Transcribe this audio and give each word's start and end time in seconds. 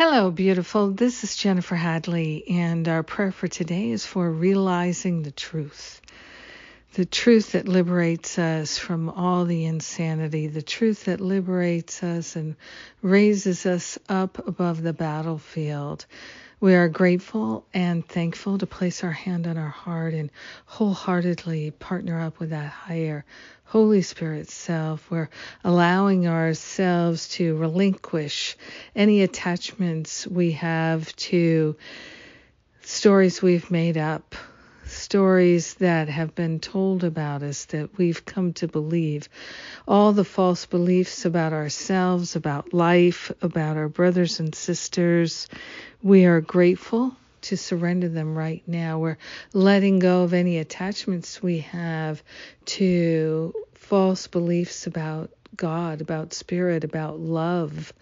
Hello, 0.00 0.30
beautiful. 0.30 0.92
This 0.92 1.24
is 1.24 1.34
Jennifer 1.34 1.74
Hadley, 1.74 2.44
and 2.48 2.86
our 2.86 3.02
prayer 3.02 3.32
for 3.32 3.48
today 3.48 3.90
is 3.90 4.06
for 4.06 4.30
realizing 4.30 5.24
the 5.24 5.32
truth. 5.32 6.00
The 6.98 7.06
truth 7.06 7.52
that 7.52 7.68
liberates 7.68 8.40
us 8.40 8.76
from 8.76 9.08
all 9.08 9.44
the 9.44 9.66
insanity, 9.66 10.48
the 10.48 10.62
truth 10.62 11.04
that 11.04 11.20
liberates 11.20 12.02
us 12.02 12.34
and 12.34 12.56
raises 13.02 13.66
us 13.66 14.00
up 14.08 14.48
above 14.48 14.82
the 14.82 14.92
battlefield. 14.92 16.06
We 16.58 16.74
are 16.74 16.88
grateful 16.88 17.64
and 17.72 18.04
thankful 18.04 18.58
to 18.58 18.66
place 18.66 19.04
our 19.04 19.12
hand 19.12 19.46
on 19.46 19.56
our 19.56 19.68
heart 19.68 20.12
and 20.12 20.28
wholeheartedly 20.66 21.70
partner 21.70 22.20
up 22.20 22.40
with 22.40 22.50
that 22.50 22.72
higher 22.72 23.24
Holy 23.66 24.02
Spirit 24.02 24.50
self. 24.50 25.08
We're 25.08 25.30
allowing 25.62 26.26
ourselves 26.26 27.28
to 27.36 27.54
relinquish 27.58 28.56
any 28.96 29.22
attachments 29.22 30.26
we 30.26 30.50
have 30.50 31.14
to 31.14 31.76
stories 32.82 33.40
we've 33.40 33.70
made 33.70 33.96
up, 33.96 34.34
stories 34.90 35.74
that 35.74 36.08
have 36.08 36.34
been 36.34 36.60
told 36.60 37.04
about 37.04 37.42
us 37.42 37.66
that 37.66 37.96
we've 37.98 38.24
come 38.24 38.52
to 38.54 38.68
believe, 38.68 39.28
all 39.86 40.12
the 40.12 40.24
false 40.24 40.66
beliefs 40.66 41.24
about 41.24 41.52
ourselves, 41.52 42.36
about 42.36 42.72
life, 42.72 43.30
about 43.42 43.76
our 43.76 43.88
brothers 43.88 44.40
and 44.40 44.54
sisters. 44.54 45.48
We 46.02 46.24
are 46.26 46.40
grateful 46.40 47.16
to 47.42 47.56
surrender 47.56 48.08
them 48.08 48.36
right 48.36 48.62
now. 48.66 48.98
We're 48.98 49.18
letting 49.52 49.98
go 49.98 50.24
of 50.24 50.34
any 50.34 50.58
attachments 50.58 51.42
we 51.42 51.58
have 51.60 52.22
to 52.66 53.54
false 53.74 54.26
beliefs 54.26 54.86
about 54.86 55.30
God, 55.56 56.00
about 56.00 56.34
spirit, 56.34 56.84
about 56.84 57.18
love, 57.18 57.92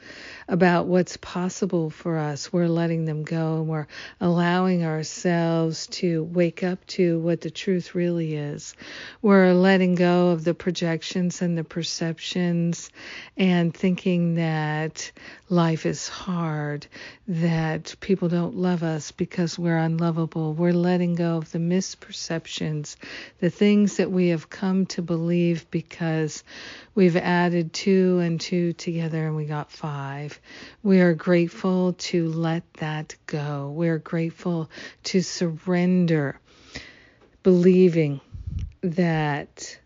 about 0.48 0.86
what's 0.86 1.16
possible 1.16 1.90
for 1.90 2.18
us. 2.18 2.52
We're 2.52 2.68
letting 2.68 3.04
them 3.04 3.22
go 3.22 3.56
and 3.56 3.68
we're 3.68 3.86
allowing 4.20 4.84
ourselves 4.84 5.86
to 5.88 6.24
wake 6.24 6.62
up 6.62 6.84
to 6.88 7.18
what 7.20 7.40
the 7.40 7.50
truth 7.50 7.94
really 7.94 8.34
is. 8.34 8.74
We're 9.22 9.52
letting 9.52 9.94
go 9.94 10.28
of 10.28 10.44
the 10.44 10.54
projections 10.54 11.40
and 11.40 11.56
the 11.56 11.64
perceptions 11.64 12.90
and 13.36 13.72
thinking 13.72 14.34
that 14.34 15.10
life 15.48 15.86
is 15.86 16.08
hard, 16.08 16.86
that 17.28 17.94
people 18.00 18.28
don't 18.28 18.56
love 18.56 18.82
us 18.82 19.12
because 19.12 19.58
we're 19.58 19.78
unlovable. 19.78 20.52
We're 20.52 20.72
letting 20.72 21.14
go 21.14 21.36
of 21.36 21.52
the 21.52 21.58
misperceptions, 21.58 22.96
the 23.40 23.50
things 23.50 23.96
that 23.96 24.10
we 24.10 24.28
have 24.28 24.50
come 24.50 24.86
to 24.86 25.02
believe 25.02 25.70
because 25.70 26.44
we've 26.94 27.16
added 27.36 27.72
two 27.72 28.18
and 28.20 28.40
two 28.40 28.72
together 28.72 29.26
and 29.26 29.36
we 29.36 29.44
got 29.44 29.70
five. 29.70 30.40
We 30.82 31.00
are 31.00 31.12
grateful 31.12 31.92
to 31.92 32.28
let 32.28 32.64
that 32.74 33.14
go. 33.26 33.70
We're 33.74 33.98
grateful 33.98 34.70
to 35.04 35.22
surrender, 35.22 36.40
believing 37.42 38.22
that 38.80 39.78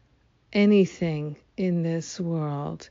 anything 0.52 1.36
in 1.56 1.82
this 1.82 2.20
world 2.20 2.88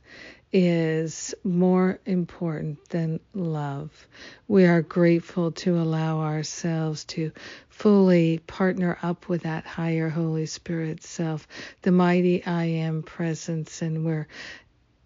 is 0.52 1.34
more 1.44 1.98
important 2.06 2.88
than 2.88 3.20
love. 3.34 4.06
We 4.48 4.66
are 4.66 4.82
grateful 4.82 5.52
to 5.52 5.78
allow 5.78 6.20
ourselves 6.20 7.04
to 7.06 7.32
fully 7.68 8.38
partner 8.46 8.98
up 9.02 9.28
with 9.28 9.42
that 9.42 9.64
higher 9.64 10.08
Holy 10.08 10.46
Spirit 10.46 11.02
self, 11.02 11.46
the 11.82 11.92
mighty 11.92 12.44
I 12.44 12.64
am 12.64 13.02
presence, 13.02 13.80
and 13.82 14.04
we're 14.04 14.26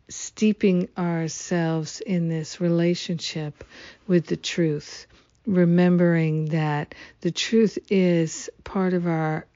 steeping 0.09 0.89
ourselves 0.97 2.01
in 2.01 2.29
this 2.29 2.61
relationship 2.61 3.65
with 4.07 4.27
the 4.27 4.37
truth, 4.37 5.07
remembering 5.47 6.47
that 6.47 6.95
the 7.21 7.31
truth 7.31 7.79
is 7.91 8.51
part 8.65 8.95
of 8.95 9.07
our 9.07 9.47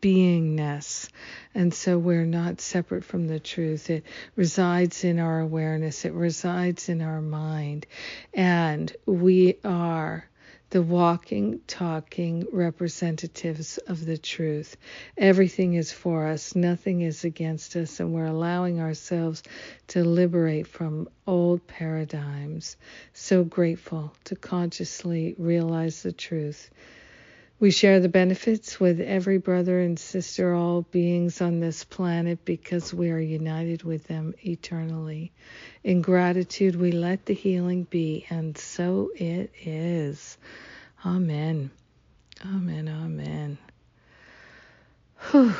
beingness. 0.00 1.08
And 1.54 1.72
so 1.72 1.98
we're 1.98 2.24
not 2.24 2.60
separate 2.60 3.04
from 3.04 3.26
the 3.26 3.40
truth. 3.40 3.90
It 3.90 4.04
resides 4.34 5.04
in 5.04 5.18
our 5.18 5.40
awareness, 5.40 6.04
it 6.04 6.12
resides 6.12 6.88
in 6.88 7.02
our 7.02 7.20
mind. 7.20 7.86
And 8.32 8.94
we 9.06 9.56
are 9.64 10.28
the 10.70 10.82
walking, 10.82 11.60
talking 11.68 12.44
representatives 12.50 13.78
of 13.78 14.04
the 14.04 14.18
truth. 14.18 14.76
Everything 15.16 15.74
is 15.74 15.92
for 15.92 16.26
us, 16.26 16.56
nothing 16.56 17.02
is 17.02 17.24
against 17.24 17.76
us, 17.76 18.00
and 18.00 18.12
we're 18.12 18.26
allowing 18.26 18.80
ourselves 18.80 19.44
to 19.88 20.02
liberate 20.02 20.66
from 20.66 21.08
old 21.26 21.64
paradigms. 21.68 22.76
So 23.12 23.44
grateful 23.44 24.12
to 24.24 24.34
consciously 24.34 25.36
realize 25.38 26.02
the 26.02 26.12
truth. 26.12 26.70
We 27.58 27.70
share 27.70 28.00
the 28.00 28.10
benefits 28.10 28.78
with 28.78 29.00
every 29.00 29.38
brother 29.38 29.80
and 29.80 29.98
sister, 29.98 30.54
all 30.54 30.82
beings 30.82 31.40
on 31.40 31.60
this 31.60 31.84
planet, 31.84 32.44
because 32.44 32.92
we 32.92 33.10
are 33.10 33.18
united 33.18 33.82
with 33.82 34.04
them 34.04 34.34
eternally. 34.44 35.32
In 35.82 36.02
gratitude, 36.02 36.76
we 36.76 36.92
let 36.92 37.24
the 37.24 37.32
healing 37.32 37.84
be, 37.84 38.26
and 38.28 38.58
so 38.58 39.10
it 39.16 39.52
is. 39.64 40.36
Amen. 41.06 41.70
Amen. 42.44 42.88
Amen. 42.88 43.58
Whew. 45.30 45.54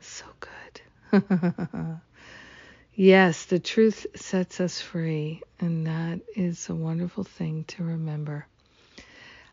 So 0.00 0.26
good. 0.40 1.22
yes, 2.94 3.46
the 3.46 3.60
truth 3.60 4.06
sets 4.14 4.60
us 4.60 4.78
free, 4.82 5.40
and 5.58 5.86
that 5.86 6.20
is 6.36 6.68
a 6.68 6.74
wonderful 6.74 7.24
thing 7.24 7.64
to 7.68 7.82
remember. 7.82 8.46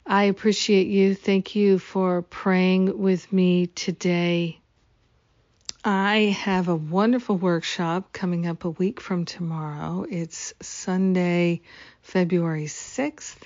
I 0.06 0.24
appreciate 0.24 0.88
you. 0.88 1.14
Thank 1.16 1.56
you 1.56 1.78
for 1.78 2.24
praying 2.24 2.98
with 2.98 3.32
me 3.32 3.68
today. 3.68 4.60
I 5.84 6.36
have 6.40 6.68
a 6.68 6.76
wonderful 6.76 7.38
workshop 7.38 8.12
coming 8.12 8.48
up 8.48 8.66
a 8.66 8.70
week 8.70 9.00
from 9.00 9.26
tomorrow. 9.26 10.06
It's 10.10 10.54
Sunday, 10.62 11.62
February 12.02 12.66
6th. 12.66 13.38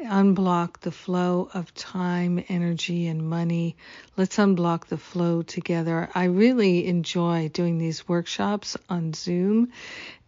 Unblock 0.00 0.80
the 0.80 0.90
flow 0.90 1.48
of 1.54 1.72
time, 1.74 2.42
energy, 2.48 3.06
and 3.06 3.28
money. 3.28 3.76
Let's 4.16 4.36
unblock 4.36 4.86
the 4.86 4.98
flow 4.98 5.42
together. 5.42 6.10
I 6.14 6.24
really 6.24 6.86
enjoy 6.86 7.48
doing 7.48 7.78
these 7.78 8.08
workshops 8.08 8.76
on 8.88 9.14
Zoom 9.14 9.70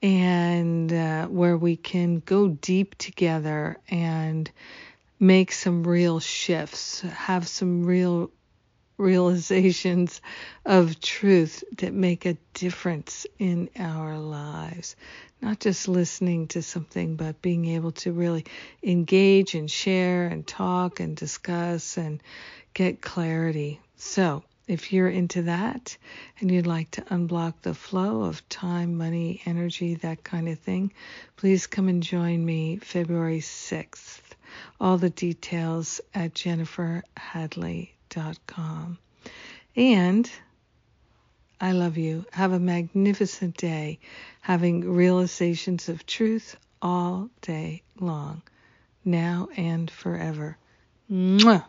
and 0.02 0.92
uh, 0.92 1.26
where 1.26 1.56
we 1.56 1.76
can 1.76 2.20
go 2.20 2.48
deep 2.48 2.96
together 2.96 3.78
and 3.88 4.50
make 5.18 5.52
some 5.52 5.82
real 5.84 6.20
shifts, 6.20 7.00
have 7.00 7.48
some 7.48 7.84
real 7.84 8.30
realizations 8.98 10.20
of 10.64 11.00
truth 11.00 11.62
that 11.78 11.92
make 11.92 12.24
a 12.24 12.36
difference 12.54 13.26
in 13.38 13.68
our 13.78 14.18
lives. 14.18 14.96
Not 15.42 15.60
just 15.60 15.86
listening 15.86 16.48
to 16.48 16.62
something, 16.62 17.16
but 17.16 17.42
being 17.42 17.66
able 17.66 17.92
to 17.92 18.12
really 18.12 18.46
engage 18.82 19.54
and 19.54 19.70
share 19.70 20.26
and 20.26 20.46
talk 20.46 21.00
and 21.00 21.16
discuss 21.16 21.98
and 21.98 22.22
get 22.72 23.02
clarity. 23.02 23.80
So, 23.96 24.42
if 24.66 24.92
you're 24.92 25.08
into 25.08 25.42
that 25.42 25.96
and 26.40 26.50
you'd 26.50 26.66
like 26.66 26.90
to 26.92 27.02
unblock 27.02 27.54
the 27.62 27.74
flow 27.74 28.22
of 28.22 28.46
time, 28.48 28.96
money, 28.96 29.40
energy, 29.46 29.94
that 29.96 30.24
kind 30.24 30.48
of 30.48 30.58
thing, 30.58 30.92
please 31.36 31.66
come 31.66 31.88
and 31.88 32.02
join 32.02 32.44
me 32.44 32.78
February 32.78 33.40
6th 33.40 34.25
all 34.80 34.98
the 34.98 35.10
details 35.10 36.00
at 36.14 36.34
jenniferhadley.com. 36.34 38.98
And 39.76 40.30
I 41.60 41.72
love 41.72 41.96
you. 41.96 42.26
Have 42.32 42.52
a 42.52 42.58
magnificent 42.58 43.56
day, 43.56 43.98
having 44.40 44.92
realizations 44.92 45.88
of 45.88 46.04
truth 46.06 46.56
all 46.82 47.30
day 47.40 47.82
long, 47.98 48.42
now 49.04 49.48
and 49.56 49.90
forever. 49.90 50.58
Mwah! 51.10 51.64